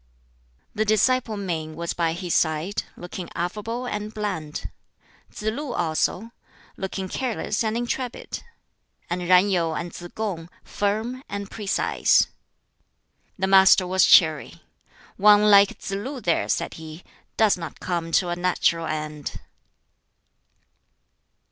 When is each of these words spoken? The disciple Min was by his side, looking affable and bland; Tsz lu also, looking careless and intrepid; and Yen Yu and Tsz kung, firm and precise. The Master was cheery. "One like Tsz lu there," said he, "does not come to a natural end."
The 0.73 0.83
disciple 0.83 1.37
Min 1.37 1.75
was 1.75 1.93
by 1.93 2.13
his 2.13 2.33
side, 2.33 2.85
looking 2.97 3.29
affable 3.35 3.85
and 3.85 4.11
bland; 4.11 4.67
Tsz 5.31 5.43
lu 5.43 5.73
also, 5.73 6.31
looking 6.75 7.07
careless 7.07 7.63
and 7.63 7.77
intrepid; 7.77 8.41
and 9.11 9.21
Yen 9.21 9.51
Yu 9.51 9.73
and 9.73 9.93
Tsz 9.93 10.05
kung, 10.15 10.49
firm 10.63 11.21
and 11.29 11.51
precise. 11.51 12.29
The 13.37 13.45
Master 13.45 13.85
was 13.85 14.03
cheery. 14.03 14.63
"One 15.17 15.51
like 15.51 15.77
Tsz 15.77 15.91
lu 15.91 16.19
there," 16.19 16.49
said 16.49 16.73
he, 16.81 17.03
"does 17.37 17.55
not 17.55 17.79
come 17.79 18.11
to 18.13 18.29
a 18.29 18.35
natural 18.35 18.87
end." 18.87 19.39